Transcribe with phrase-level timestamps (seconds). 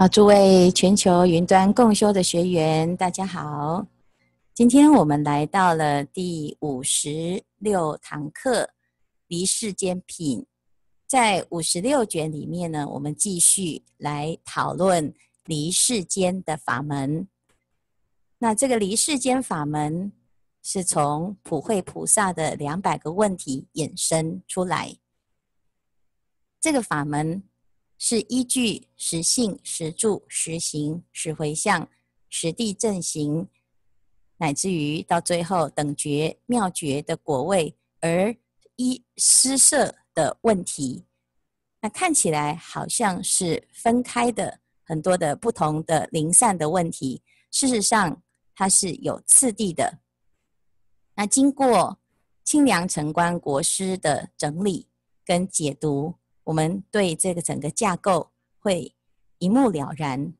[0.00, 3.86] 好，诸位全球云端共修的学员，大家好。
[4.54, 8.62] 今天我们来到了第五十六堂课
[9.26, 10.40] 《离世间品》。
[11.06, 15.12] 在五十六卷里面呢，我们继续来讨论
[15.44, 17.28] 离世间的法门。
[18.38, 20.10] 那这个离世间法门，
[20.62, 24.96] 是从普惠菩萨的两百个问题衍生出来。
[26.58, 27.42] 这个法门。
[28.02, 31.86] 是依据实性、实住、实行、实回向、
[32.30, 33.46] 实地正行，
[34.38, 38.34] 乃至于到最后等觉妙觉的果位而
[38.76, 41.04] 依施设的问题，
[41.82, 48.22] 那看起来好像是分开的很多的不同的零散的问题，事实上
[48.54, 49.98] 它是有次第的。
[51.16, 51.98] 那经过
[52.44, 54.88] 清凉城观国师的整理
[55.22, 56.14] 跟解读。
[56.50, 58.92] 我们对这个整个架构会
[59.38, 60.34] 一目了然，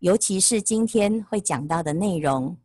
[0.00, 2.58] 尤其是今天会讲到的内容。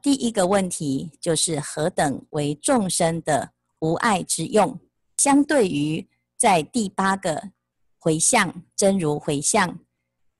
[0.00, 4.80] 第一个问题就是何等为众生的无爱之用？
[5.18, 7.50] 相对于在第八个
[7.98, 9.78] 回向真如回向，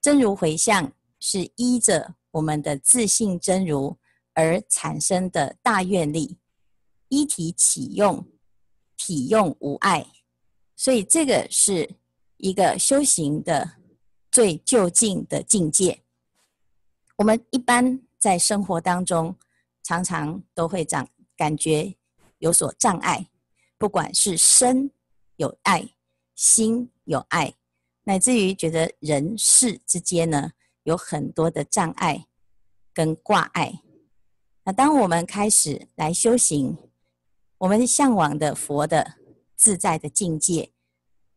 [0.01, 3.99] 真如回向是依着我们的自信真如
[4.33, 6.39] 而产生的大愿力，
[7.11, 8.27] 依体起用，
[8.97, 10.07] 体用无碍。
[10.81, 11.97] 所以，这个是
[12.39, 13.73] 一个修行的
[14.33, 16.01] 最究竟的境界。
[17.17, 19.37] 我们一般在生活当中，
[19.83, 21.95] 常常都会长感觉
[22.39, 23.29] 有所障碍，
[23.77, 24.91] 不管是身
[25.37, 25.87] 有爱、
[26.35, 27.53] 心有爱，
[28.05, 30.53] 乃至于觉得人世之间呢，
[30.85, 32.27] 有很多的障碍
[32.95, 33.83] 跟挂碍。
[34.65, 36.79] 那当我们开始来修行，
[37.59, 39.20] 我们向往的佛的。
[39.61, 40.73] 自在的境界，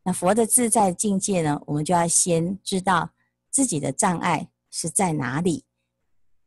[0.04, 1.62] 那佛的自在境界呢？
[1.66, 3.10] 我们就要先知道
[3.52, 5.66] 自己的障碍是在哪里。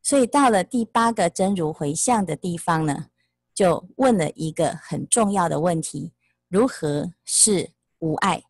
[0.02, 3.08] 所以到了第八个真如回向的地方呢，
[3.54, 6.14] 就问了一个很重要的问题：
[6.48, 8.42] 如何是无碍？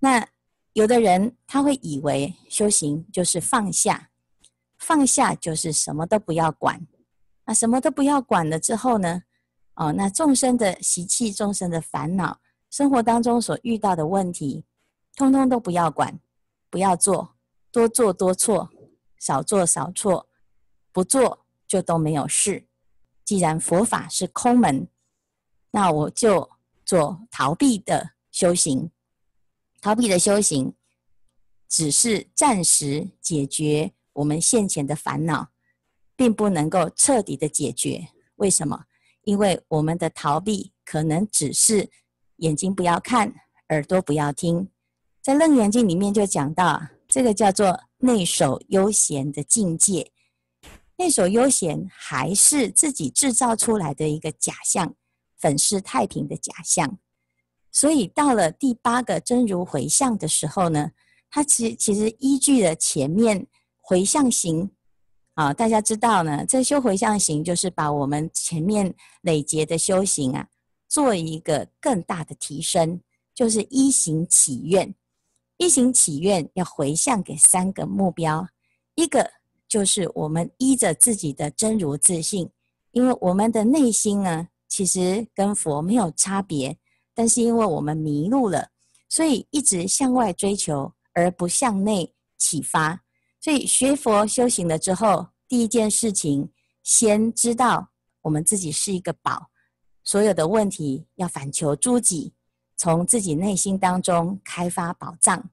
[0.00, 0.26] 那
[0.72, 4.10] 有的人他会以为修行就是放下，
[4.76, 6.84] 放下就是什么都不要管。
[7.44, 9.22] 那什么都不要管了之后呢？
[9.80, 14.62] 哦，那众生的习气、众生的烦恼，生活当中所遇到的问题，
[15.16, 16.20] 通通都不要管，
[16.68, 17.34] 不要做，
[17.72, 18.68] 多做多错，
[19.18, 20.28] 少做少错，
[20.92, 22.66] 不做就都没有事。
[23.24, 24.86] 既然佛法是空门，
[25.70, 26.50] 那我就
[26.84, 28.90] 做逃避的修行。
[29.80, 30.74] 逃避的修行，
[31.70, 35.48] 只是暂时解决我们现前的烦恼，
[36.14, 38.08] 并不能够彻底的解决。
[38.36, 38.84] 为什么？
[39.22, 41.90] 因为我们的逃避可能只是
[42.36, 43.32] 眼睛不要看，
[43.68, 44.68] 耳朵不要听，
[45.22, 50.10] 在《楞严经》里面就讲到，这个叫做内守悠闲的境界。
[50.96, 54.94] 内守悠闲还是自己制造出来的一个假象，
[55.38, 56.98] 粉饰太平的假象。
[57.72, 60.90] 所以到了第八个真如回向的时候呢，
[61.30, 63.46] 它其其实依据了前面
[63.80, 64.70] 回向行。
[65.34, 70.46] 啊，大家知道呢，这修回向行就是把我们前面累劫的修行啊，
[70.88, 73.00] 做一个更大的提升，
[73.34, 74.94] 就是一行起愿。
[75.56, 78.48] 一行起愿要回向给三个目标，
[78.94, 79.30] 一个
[79.68, 82.50] 就是我们依着自己的真如自信，
[82.92, 86.76] 因为我们的内心呢，其实跟佛没有差别，
[87.14, 88.68] 但是因为我们迷路了，
[89.08, 93.02] 所以一直向外追求，而不向内启发。
[93.40, 96.50] 所以学佛修行了之后，第一件事情，
[96.82, 97.88] 先知道
[98.20, 99.48] 我们自己是一个宝，
[100.04, 102.34] 所有的问题要反求诸己，
[102.76, 105.48] 从自己内心当中开发宝藏。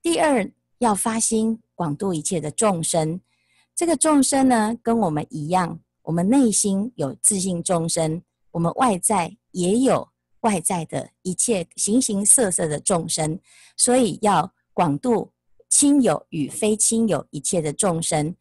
[0.00, 0.48] 第二，
[0.78, 3.20] 要发心广度一切的众生。
[3.74, 10.08] 这个众生呢，跟我们一样，我们内心有自信众生，我们外在也有
[10.42, 13.40] 外在的一切形形色色的众生，
[13.76, 15.32] 所以要广度。
[15.68, 18.34] 亲友与非亲友一切的众生，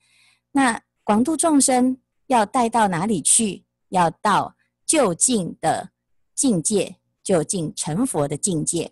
[0.51, 1.97] 那广度众生
[2.27, 3.65] 要带到哪里去？
[3.89, 5.91] 要到究竟的
[6.35, 8.91] 境界，究竟成佛的境界。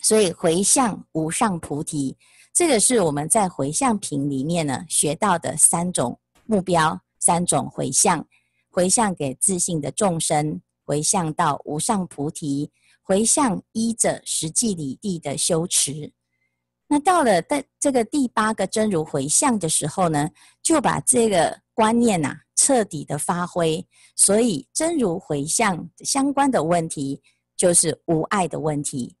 [0.00, 2.16] 所以回向无上菩提，
[2.54, 8.26] 这个是我们在回向品里面呢学到的三种目标，三种回向：
[8.70, 12.70] 回向给自信的众生，回向到无上菩提，
[13.02, 16.12] 回向依着实际理地的修持。
[16.90, 20.30] 那到了在这个第八个真如回向的时候呢，
[20.62, 23.86] 就把这个观念呐、彻底的发挥。
[24.16, 27.22] 所以真如回向相关的问题
[27.56, 29.16] 就是无爱的问题。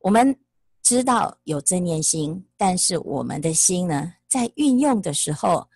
[0.00, 0.36] 我们
[0.82, 5.68] 知道有正念心，但是我们的心呢，在运用的时候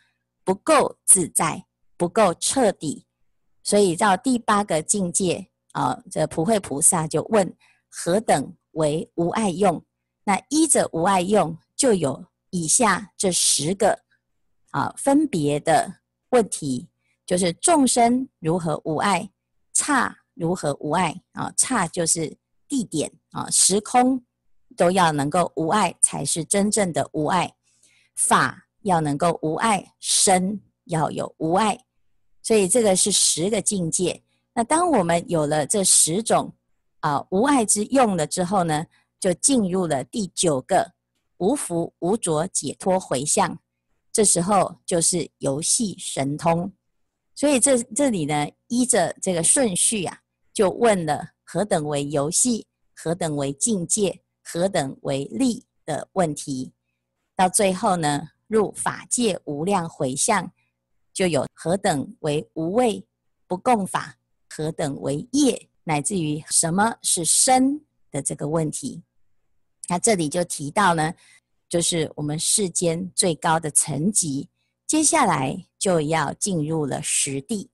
[0.44, 1.64] 不够自在，
[1.96, 3.06] 不够彻底，
[3.62, 7.56] 所以到第八个境界啊，这普慧菩萨就问：
[7.88, 9.82] 何等为无爱用？
[10.28, 13.98] 那依着无碍用，就有以下这十个
[14.72, 16.86] 啊分别的问题，
[17.24, 19.30] 就是众生如何无碍，
[19.72, 21.50] 刹如何无碍啊？
[21.56, 22.36] 刹就是
[22.68, 24.22] 地点啊，时空。
[24.76, 27.52] 都要能够无碍，才是真正的无碍。
[28.14, 31.76] 法要能够无碍，身要有无碍。
[32.42, 34.22] 所以这个是十个境界。
[34.54, 36.54] 那当我们有了这十种
[37.00, 38.86] 啊、无碍之用了之后呢，
[39.18, 40.92] 就进入了第九个
[41.38, 43.58] 无福无着解脱回向。
[44.12, 46.72] 这时候就是游戏神通。
[47.34, 50.20] 所以这这里呢，依着这个顺序啊，
[50.52, 54.22] 就问了何等为游戏，何等为境界。
[54.50, 56.72] 何等为利的问题，
[57.36, 60.50] 到最后呢，入法界无量回向，
[61.12, 63.06] 就有何等为无畏
[63.46, 64.16] 不共法，
[64.48, 69.02] 何等为业，乃至于什么是身的这个问题。
[69.88, 71.12] 那这里就提到呢，
[71.68, 74.48] 就是我们世间最高的层级，
[74.86, 77.70] 接下来就要进入了实地。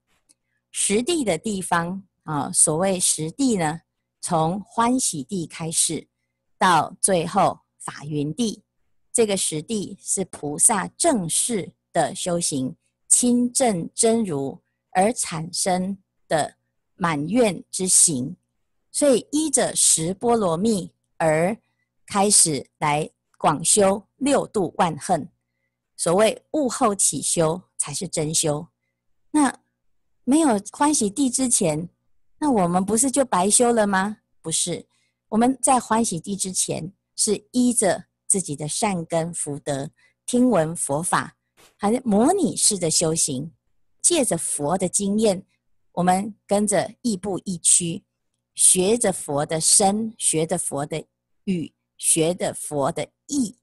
[0.71, 3.81] 实地的地方啊，所谓实地呢，
[4.21, 6.07] 从欢喜地开始。
[6.57, 8.63] 到最后法云地，
[9.11, 12.73] 这个实地是菩萨正式的修行，
[13.09, 14.57] 亲证真如
[14.91, 15.97] 而产生
[16.29, 16.55] 的
[16.95, 18.37] 满愿之行，
[18.89, 21.55] 所以依着十波罗蜜而
[22.05, 25.29] 开始来广修六度万恨。
[25.97, 28.67] 所谓悟后起修才是真修。
[29.31, 29.61] 那
[30.23, 31.89] 没有欢喜地之前，
[32.39, 34.17] 那我们不是就白修了吗？
[34.41, 34.87] 不是。
[35.29, 39.89] 我们在欢喜地之前，是依着自己的善根福德，
[40.25, 41.35] 听闻佛法，
[41.77, 43.51] 还是模拟式的修行，
[44.01, 45.45] 借着佛的经验，
[45.93, 48.03] 我们跟着亦步亦趋，
[48.53, 51.05] 学着佛的身，学着佛的
[51.45, 53.55] 语，学的佛的意，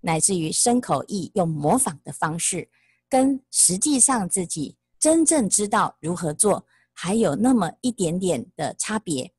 [0.00, 2.68] 乃至于身口意，用模仿的方式，
[3.08, 9.32] 跟实际上自己真正知道如何做，还有那么一点点的差别。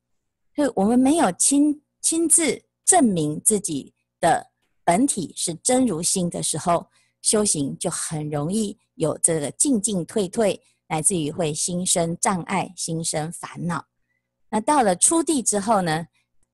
[0.54, 4.50] 所以我们没有亲亲自证明自己的
[4.84, 6.88] 本体是真如心的时候，
[7.22, 13.86] 修行就很容易有这个进进退退，乃至于会心生障碍、心生烦恼。
[14.50, 16.06] 那到了初地之后呢，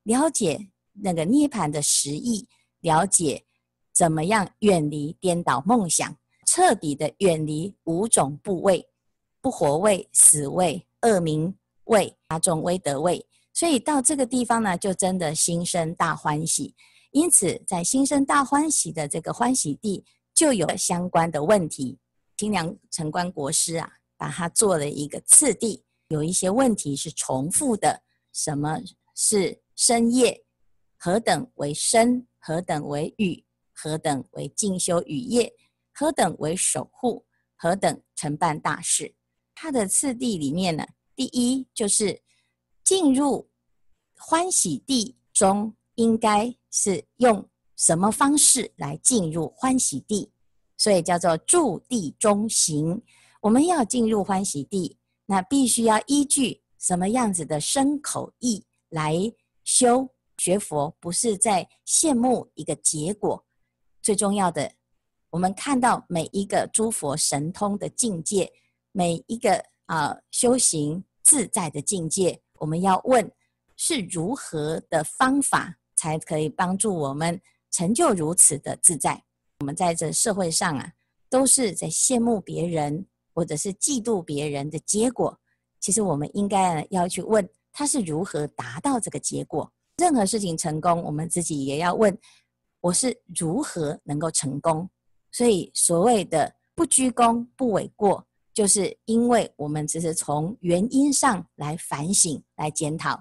[0.03, 2.49] 了解那个涅槃的实义，
[2.81, 3.45] 了解
[3.93, 8.89] 怎么样远离颠倒梦想，彻底的远离五种部位：
[9.41, 11.55] 不活位、死位、恶名
[11.85, 13.27] 位、八种威德位。
[13.53, 16.75] 所以到这个地方呢，就真的心生大欢喜。
[17.13, 20.05] 因此，在心生大欢喜的这个欢喜地，
[20.35, 21.99] 就有了相关的问题。
[22.37, 28.03] 清凉城关国师啊，把它做了一个次第，有一些问题是重复的。
[28.33, 28.81] 什么
[29.15, 30.44] 是深夜？
[31.05, 32.27] 何等为身？
[32.39, 33.45] 何等为语？
[33.75, 35.55] 何等为静修语业？
[35.93, 37.27] 何等为守护？
[37.57, 39.15] 何等承办大事？
[39.55, 42.23] 它的次第里面呢，第一就是。
[42.83, 43.51] 进入
[44.17, 47.47] 欢喜地中，应该是用
[47.77, 50.31] 什么方式来进入欢喜地？
[50.79, 53.03] 所以叫做住地中行。
[53.43, 59.15] 我们要进入欢喜地，那必须要依据什么样子的身口意来
[59.65, 60.95] 修学佛？
[61.01, 63.45] 不是在羡慕一个结果。
[64.03, 64.73] 最重要的，
[65.31, 68.53] 我们看到每一个诸佛神通的境界，
[68.93, 72.41] 每一个啊、修行自在的境界。
[72.59, 73.31] 我们要问
[73.77, 79.23] 是如何的方法才可以帮助我们成就如此的自在？
[79.61, 80.93] 我们在这社会上啊，
[81.29, 85.39] 都是在羡慕别人或者是嫉妒别人的结果。
[85.81, 89.71] 其实我们应该要去问他是如何达到这个结果。
[89.97, 92.17] 任何事情成功，我们自己也要问
[92.81, 94.89] 我是如何能够成功。
[95.31, 98.25] 所以所谓的不居功不为过。
[98.53, 103.21] 就是因为我们只是从原因上来反省、来检讨。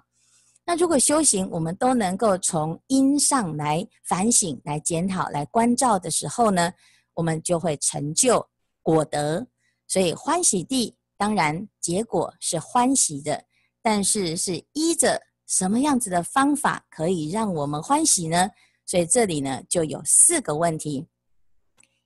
[0.64, 6.72] 那如果修行，我们都能够从因上来反省、来检讨、来关照的时候呢，
[7.16, 8.48] 我们就会成就
[8.84, 9.44] 果德。
[9.88, 13.44] 所以欢喜地当然结果是欢喜的，
[13.82, 15.20] 但是是依着
[15.56, 18.50] 什么样子的方法可以让我们欢喜呢？
[18.88, 21.06] 所以这里呢就有四个问题：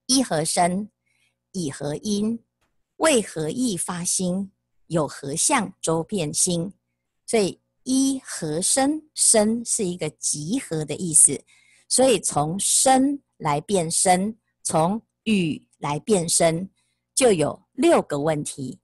[0.06, 0.90] 一和身？
[1.54, 2.44] 以何因？
[2.98, 4.52] 为何意发心？
[4.88, 6.74] 有何相周遍心？
[7.26, 9.10] 所以一和身？
[9.14, 11.42] 身是一个集合的意思。
[11.88, 16.70] 所以从身来变身，从语来变身，
[17.16, 18.82] 就有六个问题。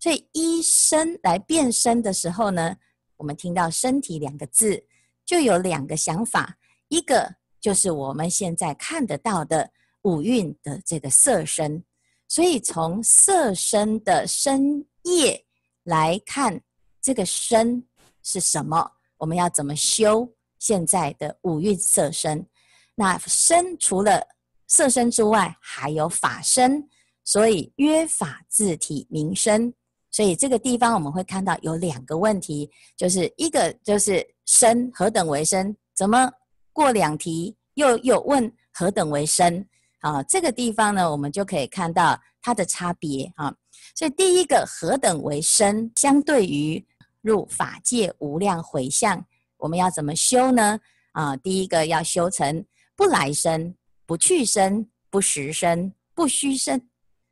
[0.00, 2.76] 所以一身来变身的时候呢，
[3.20, 4.82] 我们听到身体两个字，
[5.26, 6.56] 就有两个想法，
[6.88, 9.70] 一个就是我们现在看得到的
[10.04, 11.84] 五蕴的这个色身，
[12.26, 15.44] 所以从色身的身业
[15.84, 16.58] 来看，
[17.02, 17.86] 这个身
[18.22, 18.90] 是什么？
[19.18, 20.26] 我们要怎么修
[20.58, 22.46] 现在的五蕴色身？
[22.94, 24.26] 那身除了
[24.66, 26.88] 色身之外，还有法身，
[27.22, 29.74] 所以约法自体名身。
[30.10, 35.76] 所以这个地方我们会看到有两个问题，就是一个就是身何等为身？
[35.94, 36.30] 怎么
[36.72, 39.66] 过两题又又问何等为身？
[40.00, 43.54] 啊，这个地方呢，我们就可以看到它的差别啊。
[43.94, 45.90] 所以第一个何等为身？
[45.96, 46.84] 相对于
[47.20, 49.24] 入法界无量回向，
[49.58, 50.80] 我们要怎么修呢？
[51.12, 52.64] 啊，第一个要修成
[52.96, 53.74] 不来生、
[54.06, 56.80] 不去生、不实生、不虚生。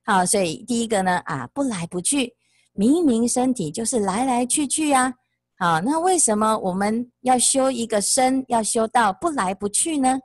[0.04, 2.34] 好，所以第一个呢，啊，不来不去。
[2.78, 5.12] 明明身体就是来来去去啊，
[5.58, 10.16] 好，那为什么我们要修一个身，要修到不来不去呢？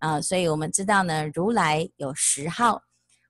[0.00, 2.82] 啊，所以我们知道呢，如来有十号，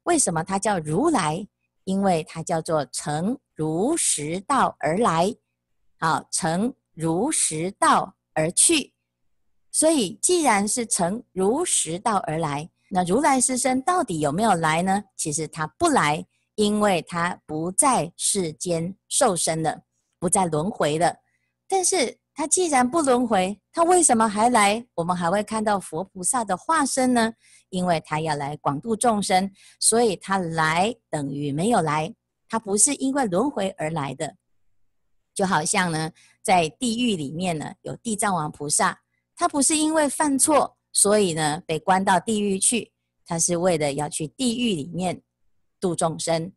[0.02, 1.46] 为什么它叫如来？
[1.84, 5.32] 因为它叫做乘如实道而来，
[6.00, 8.92] 好，乘如实道而去。
[9.70, 15.04] 所以既然是乘如实道而来，那如来是身到底有没有来呢？
[15.16, 16.26] 其实它不来。
[16.54, 19.82] 因为他不在世间受生了，
[20.18, 21.16] 不再轮回了。
[21.66, 24.86] 但是他既然不轮回，他为什么还来？
[24.94, 27.32] 我们还会看到佛菩萨的化身呢？
[27.70, 32.14] 因为他要来广度众生，所以他来等于没有来。
[32.48, 34.36] 他不是因为轮回而来的。
[35.34, 36.10] 就好像呢，
[36.42, 39.00] 在地狱里面呢，有地藏王菩萨，
[39.34, 42.92] 他不是因为犯错，所以呢被关到地狱去，
[43.24, 45.22] 他是为了要去地狱里面。
[45.82, 46.52] 度众生，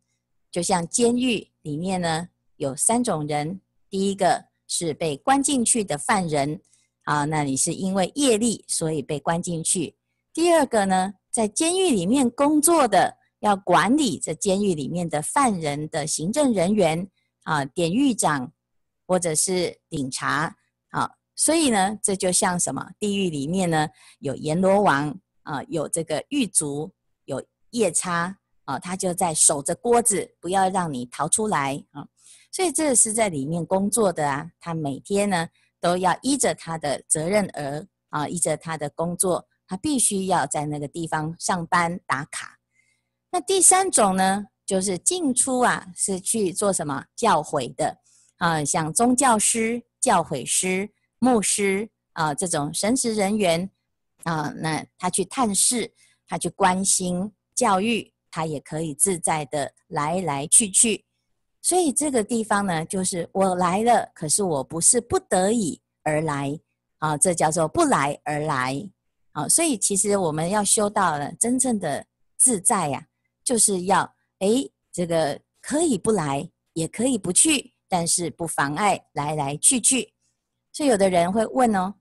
[0.52, 2.28] 就像监狱里面呢，
[2.58, 3.60] 有三种人。
[3.90, 6.60] 第一个是被关进去的犯人，
[7.02, 9.96] 啊，那你是因为业力，所以被关进去。
[10.32, 17.08] 第二个呢，在监狱里面工作的，要管理这监狱里面的犯人的行政人员，
[17.42, 18.52] 啊，典狱长
[19.06, 20.56] 或者是警察，
[20.90, 22.90] 啊，所以呢，这就像什么？
[22.98, 23.88] 地狱里面呢，
[24.20, 26.92] 有阎罗王，啊，有这个狱卒，
[27.24, 28.38] 有夜叉。
[28.66, 32.06] 啊，他就在守着锅子，不要让你逃出来啊！
[32.50, 35.48] 所以这是在里面工作的啊，他每天呢
[35.80, 42.58] 都要依着他的责任额啊，依着他的工作，他必须要在那个地方上班打卡。
[43.30, 47.96] 那第三种呢，就是进出啊，是去做什么教诲的
[48.38, 53.70] 啊，像宗教师、教诲师、牧师啊这种神职人员
[54.24, 55.94] 啊，那他去探视，
[56.26, 58.12] 他去关心教育。
[58.30, 61.04] 他也可以自在的来来去去，
[61.62, 66.58] 所以这个地方呢，就是我来了，可是我不是不得已而来
[66.98, 68.88] 啊，这叫做不来而来
[69.32, 69.48] 啊。
[69.48, 72.06] 所以其实我们要修到了真正的
[72.36, 73.06] 自在呀，
[73.42, 80.12] 就是要诶，这个可以不来，也可以不去，但是不妨碍来来去去。
[80.72, 81.94] 所以有的人会问哦，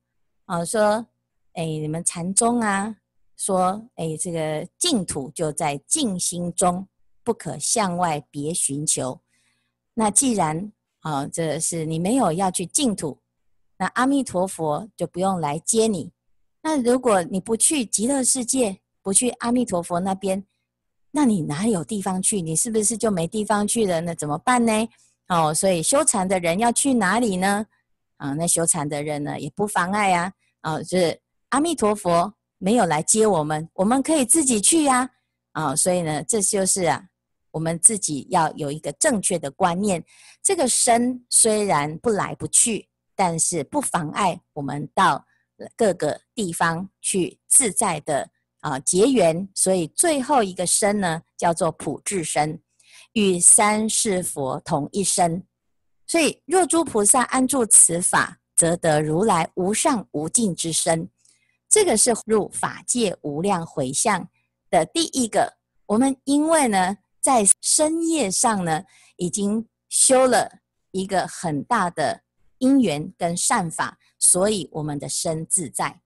[0.45, 1.07] 啊，说，
[1.53, 2.97] 诶，你们禅宗啊？
[3.37, 6.87] 说，哎，这个净土就在净心中，
[7.23, 9.19] 不可向外别寻求。
[9.93, 13.19] 那既然啊，这是你没有要去净土，
[13.77, 16.11] 那阿弥陀佛就不用来接你。
[16.61, 20.45] 那如果你不去极乐世界，不去阿弥陀佛那边，
[21.11, 22.41] 那你哪有地方去？
[22.41, 24.01] 你是不是就没地方去了？
[24.01, 24.87] 那怎么办呢？
[25.27, 27.65] 哦，所以修禅的人要去哪里呢？
[28.17, 30.33] 啊，那修禅的人呢，也不妨碍呀。
[30.61, 32.33] 啊，就是阿弥陀佛。
[32.57, 35.09] 没有来接我们，我们可以自己去呀，
[35.51, 37.03] 啊，所以呢，这就是啊，
[37.51, 40.03] 我们自己要有一个正确的观念。
[40.41, 45.25] 这个身虽然不来不去，但是不妨碍我们到
[45.75, 48.29] 各个地方去自在的
[48.61, 49.47] 啊结缘。
[49.53, 52.61] 所以最后一个身呢，叫做普智身，
[53.13, 55.43] 与三世佛同一身。
[56.07, 61.09] 所以若诸菩萨安住此法，则得如来无上无尽之身。
[61.75, 64.25] 这个是入法界无量回向
[64.69, 65.57] 的第一个。
[65.87, 68.81] 我们因为呢，在身业上呢，
[69.17, 70.49] 已经修了
[70.91, 72.21] 一个很大的
[72.59, 75.99] 因缘跟善法，所以我们的身自在。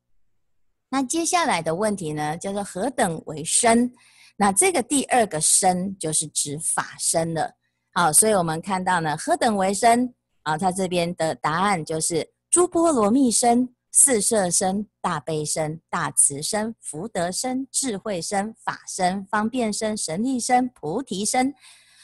[0.89, 3.93] 那接下来的问题呢，叫做何等为身？
[4.37, 7.53] 那这个第二个身就是指法身了。
[7.93, 10.11] 好，所以我们看到呢，何等为身？
[10.41, 13.71] 啊，它这边的答案就是诸波罗蜜身。
[13.91, 21.53] 四摄身、大悲身、大慈身、福德身、智慧身、法身、方便身、神力身、菩提身。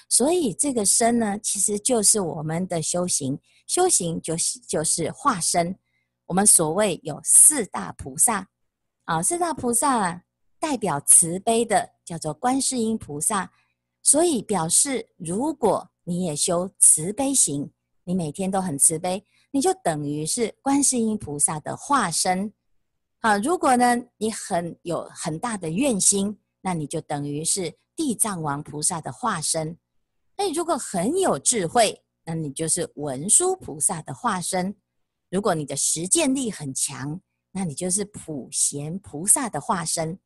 [0.08, 3.40] 所以这个身呢，其实就是我们的修行。
[3.68, 5.78] 修行就是就是化身。
[6.28, 8.48] 我们所谓有四大菩萨
[9.06, 10.24] 啊，四大菩萨
[10.60, 13.52] 代表慈悲的叫做观世音菩萨。
[14.02, 17.72] 所以表示，如果你也修慈悲行，
[18.04, 19.26] 你每天都很慈悲，
[19.56, 22.52] 你就等于是观世音菩萨的化身。
[23.22, 29.78] 啊，如果呢你很有很大的愿心，那你就等于是地藏王菩萨的化身。
[30.36, 34.76] 那如果很有智慧，那你就是文殊菩萨的化身。
[35.32, 37.22] 如果你的实践力很强，
[37.54, 40.20] 那你就是普贤菩萨的化身。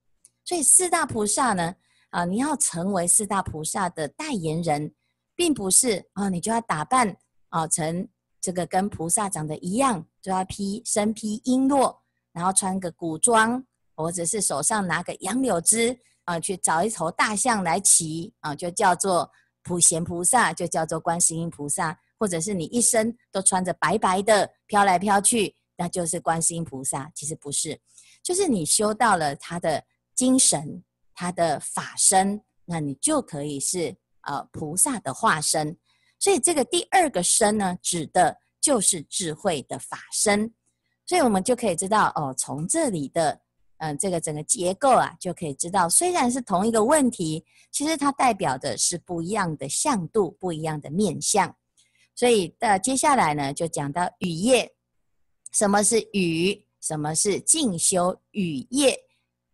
[0.43, 1.75] 所以四大菩萨呢，
[2.09, 4.91] 啊，你要成为四大菩萨的代言人，
[5.35, 7.15] 并不是啊，你就要打扮
[7.49, 8.09] 啊成
[8.41, 11.95] 这个跟菩萨长得一样，就要披身披璎珞，
[12.31, 13.63] 然后穿个古装，
[13.95, 19.29] 或者是手上拿个杨柳枝啊，去找一头大象来骑啊，就叫做
[19.63, 27.11] 普贤菩萨，就叫做观世音菩萨，或者是你一身都穿着白白的飘来飘去，那就是观世音菩萨。
[27.13, 27.79] 其实不是，
[28.23, 29.83] 就是你修到了他的
[30.15, 30.83] 精神。
[31.21, 35.77] 他的法身，那你就可以是呃菩萨的化身。
[36.19, 40.53] 所以这个第二个身呢，指的就是智慧的法身。
[41.05, 43.41] 所以我们就可以知道哦，从这里的
[43.77, 51.55] 嗯、这个整个结构啊，就可以知道，虽然是同一个问题，其实它代表的是不一样的向度，不一样的面向。
[52.13, 54.75] 所以的接下来呢，就讲到雨业，
[55.53, 56.65] 什么是雨？
[56.81, 58.99] 什么是静修雨业？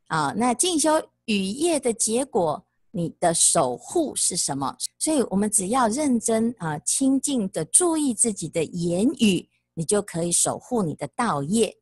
[0.08, 1.10] 啊，那静修。
[1.26, 2.65] 雨业的结果，
[2.98, 4.74] 你的守护是什么？
[4.98, 11.76] 所以，我们只要认真啊，清净的注意自己的言语，你就可以守护你的道业。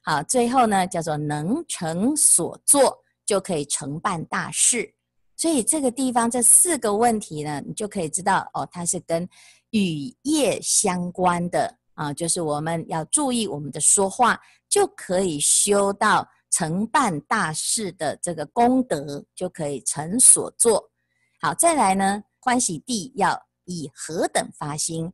[0.00, 2.96] 好，最后呢，叫做能成所作，
[3.26, 4.94] 就可以成办大事。
[5.36, 9.28] 所以，这个地方这四个问题呢，你就可以知道哦，它是跟
[9.70, 16.24] 语业相关的啊，就是我们要注意我们的说话，就可以修到。
[16.50, 20.90] 承办大事的这个功德就可以成所作。
[21.40, 25.12] 好，再来呢，欢喜地要以何等发心？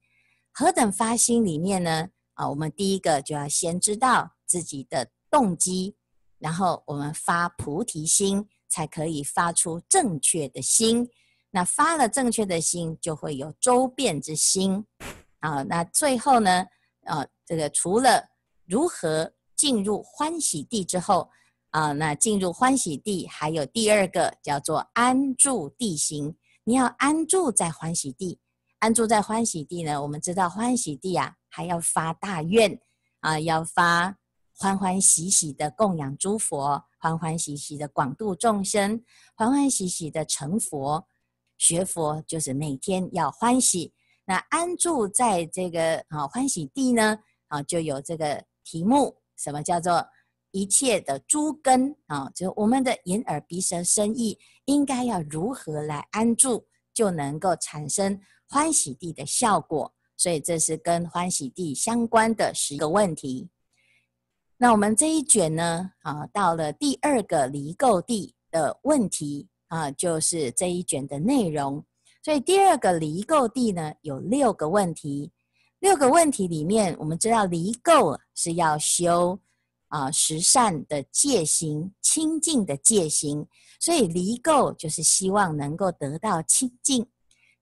[0.51, 2.09] 何等发心里面呢？
[2.35, 5.95] 啊，我们第一个就要先知道自己的动机，
[6.39, 11.09] 然后我们发菩提心，才可以发出正确的心。
[11.51, 14.85] 那发了正确的心，就会有周遍之心。
[15.41, 16.67] 啊，那最后呢？
[17.05, 18.27] 啊，这个除了
[18.67, 19.33] 如何？
[19.57, 21.31] 进入欢喜地之后，
[21.71, 26.37] 啊，那进入欢喜地还有第二个叫做安住地行。
[26.65, 28.39] 你要安住在欢喜地，
[28.81, 30.03] 安住在欢喜地呢？
[30.03, 32.79] 我们知道欢喜地啊，还要发大愿
[33.21, 34.17] 啊，要发
[34.59, 39.03] 欢欢喜喜的供养诸佛，欢欢喜喜的广度众生，
[39.35, 41.07] 欢欢喜喜的成佛。
[41.57, 43.95] 学佛就是每天要欢喜。
[44.25, 47.19] 那安住在这个啊欢喜地呢？
[47.49, 49.17] 啊，就有这个题目。
[49.37, 50.07] 什么叫做
[50.51, 52.31] 一切的诸根啊？
[52.35, 58.19] 就我们的眼耳鼻舌身意，应该要如何来安住，就能够产生
[58.49, 59.93] 欢喜地的效果。
[60.17, 63.51] 所以这是跟欢喜地相关的十个问题。
[64.57, 71.85] 那我们这一卷呢，啊，到了第二个离垢地的问题啊，就是这一卷的内容。
[72.23, 75.31] 所以第二个离垢地呢，有六个问题。
[75.81, 79.39] 六个问题里面，我们知道离垢是要修
[79.89, 83.47] 啊十善的戒行，清净的戒行，
[83.79, 87.07] 所以离垢就是希望能够得到清净。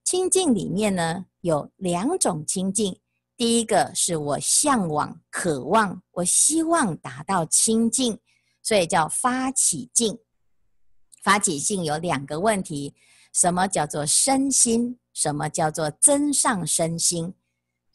[0.05, 2.99] 清净里面呢，有两种清净，
[3.37, 8.19] 第一个是我向往、渴望，我希望达到清净，
[8.63, 10.19] 所以叫发起净。
[11.23, 12.95] 发起净有两个问题，
[13.33, 14.99] 什么叫做身心？
[15.13, 17.35] 什么叫做增上身心？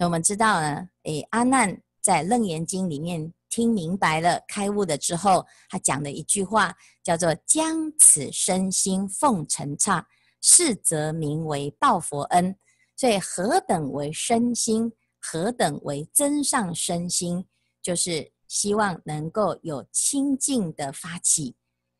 [0.01, 10.07] 那我们知道呢，诶，阿难在《楞严经》里面听明白了、开悟了之后，他讲的一句话叫做“将此身心奉尘刹，
[10.41, 12.55] 是则名为报佛恩”。
[12.95, 14.89] 所以，何等为身心？
[15.19, 17.45] 何等为增上身心？
[17.81, 21.53] 就是希望能够有清净的发起。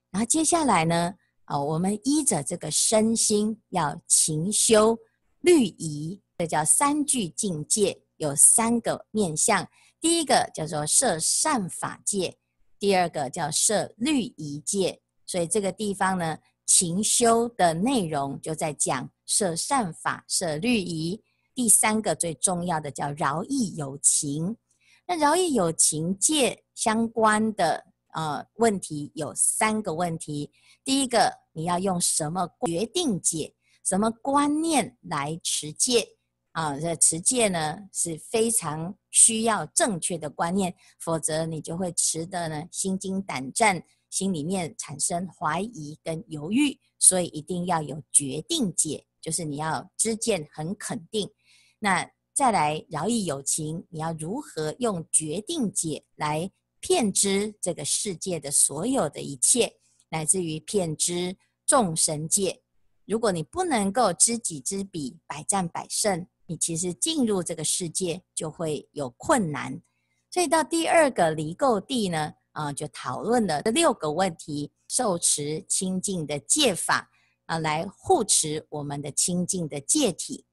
[0.10, 4.98] 然后接下来呢，啊，我们依着这个身心要勤修
[5.42, 6.22] 律仪。
[6.40, 9.68] 这叫三聚境界，有三个面向。
[10.00, 12.38] 第一个叫做设善法界，
[12.80, 15.02] 第二个叫设律仪界。
[15.26, 21.22] 所以这个地方呢，勤修的内容就在讲设善法、设律仪。
[21.54, 24.56] 第三个最重要的叫饶益有情。
[25.06, 30.50] 那饶益有情戒相关的呃问题有三个问题。
[30.86, 36.08] 第一个，你要用什么决定戒，什么观念来持戒
[36.60, 36.78] 啊？
[36.78, 46.78] 这持戒呢是非常需要正确的观念，否则你就会持得呢心惊胆战，心里面产生怀疑跟犹豫。
[46.98, 51.30] 所以一定要有决定戒，就是你要知见很肯定。
[51.80, 59.78] 那再来饶益有情，你要如何用决定戒来骗知这个世界的所有的一切，
[60.10, 62.62] 乃至于骗知众神界。
[63.06, 69.80] 如果你不能够知己知彼，百战百胜，你其实进入这个世界就会有困难。
[70.32, 77.12] 所以到第二个离垢地呢，啊，就讨论了这六个问题，受持清净的戒法
[77.46, 80.44] 啊，来护持我们的清净的戒体。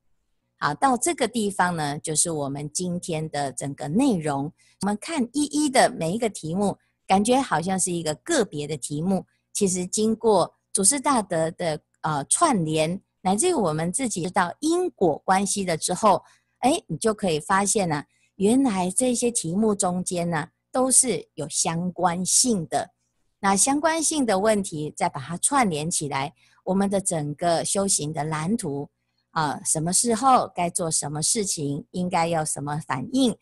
[0.59, 4.53] 好，到这个地方呢，就是我们今天的整个内容。
[4.83, 16.23] 我们看一一的每一个题目，感觉好像是一个个别的题目，其实经过祖师大德的呃串联，乃至于我们自己知道因果关系了之后，
[16.59, 18.05] 哎，你就可以发现呢、
[18.37, 22.93] 原来这些题目中间呢，都是有相关性的。
[23.41, 28.89] 那相关性的问题，再把它串联起来，我们的整个修行的蓝图。
[29.33, 33.37] 啊，什么时候该做什么事情，应该要什么反应，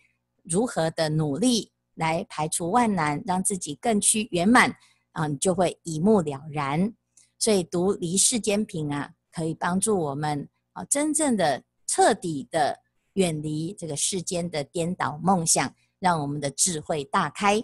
[0.45, 4.75] 如何的努力来排除万难，让自己更趋圆满
[5.13, 6.95] 啊，你就会一目了然。
[7.39, 12.79] 所以读离世间品啊，可以帮助我们啊，真正的彻底的
[13.15, 17.61] 远离这个世间的颠倒梦想，让我们的智慧大开。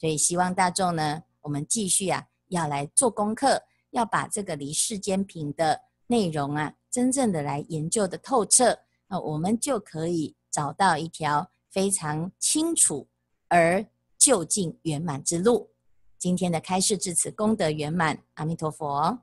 [0.00, 6.74] 所以希望大众呢，我们继续啊，要来做功课，要把这个离世间品的内容啊。
[6.90, 13.08] 真正的来研究的透彻，那我们就可以找到一条非常清楚
[13.48, 13.84] 而
[14.18, 15.70] 究竟圆满之路。
[16.18, 19.18] 今天的开示至此功德圆满，阿弥陀佛。